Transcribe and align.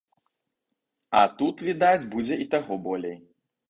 А 1.21 1.23
тут, 1.43 1.63
відаць, 1.69 2.09
будзе 2.17 2.43
і 2.43 2.53
таго 2.57 2.83
болей. 2.91 3.17